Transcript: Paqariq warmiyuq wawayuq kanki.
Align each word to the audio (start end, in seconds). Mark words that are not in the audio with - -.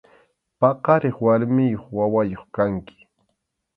Paqariq 0.59 1.17
warmiyuq 1.25 1.85
wawayuq 1.97 2.43
kanki. 2.55 2.97